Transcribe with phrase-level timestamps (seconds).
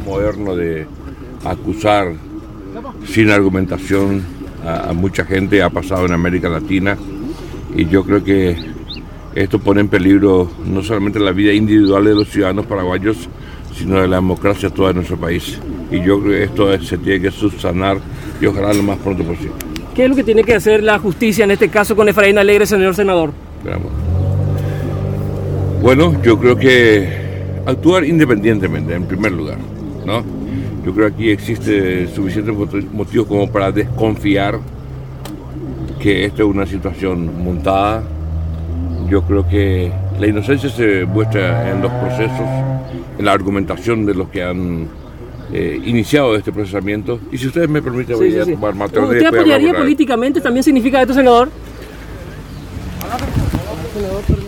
[0.00, 0.86] moderno de
[1.44, 2.12] acusar
[3.06, 4.22] sin argumentación
[4.66, 6.96] a, mucha gente ha pasado en América Latina
[7.74, 8.56] y yo creo que
[9.34, 13.28] esto pone en peligro no solamente la vida individual de los ciudadanos paraguayos,
[13.74, 15.58] sino de la democracia toda de nuestro país.
[15.90, 17.98] Y yo creo que esto se tiene que subsanar
[18.40, 19.52] y ojalá lo más pronto posible.
[19.94, 22.66] ¿Qué es lo que tiene que hacer la justicia en este caso con Efraín Alegre,
[22.66, 23.32] señor senador?
[25.82, 27.08] Bueno, yo creo que
[27.66, 29.58] actuar independientemente, en primer lugar,
[30.04, 30.24] ¿no?
[30.84, 32.52] Yo creo que aquí existe suficiente
[32.92, 34.58] motivo como para desconfiar
[36.00, 38.02] que esta es una situación montada.
[39.08, 42.46] Yo creo que la inocencia se muestra en los procesos,
[43.18, 44.88] en la argumentación de los que han
[45.52, 47.20] eh, iniciado este procesamiento.
[47.30, 50.40] Y si ustedes me permiten, voy a tomar más ¿Usted apoyaría políticamente?
[50.40, 51.48] ¿También significa esto, senador?
[53.92, 54.41] senador